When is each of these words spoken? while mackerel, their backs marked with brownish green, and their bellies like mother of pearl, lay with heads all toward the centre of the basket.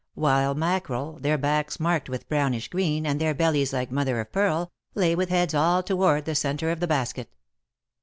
while 0.15 0.55
mackerel, 0.55 1.19
their 1.19 1.37
backs 1.37 1.79
marked 1.79 2.09
with 2.09 2.27
brownish 2.27 2.69
green, 2.69 3.05
and 3.05 3.21
their 3.21 3.35
bellies 3.35 3.71
like 3.71 3.91
mother 3.91 4.19
of 4.19 4.31
pearl, 4.31 4.71
lay 4.95 5.13
with 5.13 5.29
heads 5.29 5.53
all 5.53 5.83
toward 5.83 6.25
the 6.25 6.33
centre 6.33 6.71
of 6.71 6.79
the 6.79 6.87
basket. 6.87 7.29